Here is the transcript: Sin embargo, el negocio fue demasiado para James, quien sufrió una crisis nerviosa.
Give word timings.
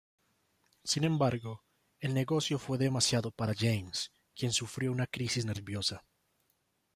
Sin 0.83 1.03
embargo, 1.03 1.63
el 1.99 2.15
negocio 2.15 2.57
fue 2.57 2.79
demasiado 2.79 3.29
para 3.29 3.53
James, 3.53 4.11
quien 4.35 4.51
sufrió 4.51 4.91
una 4.91 5.05
crisis 5.05 5.45
nerviosa. 5.45 6.03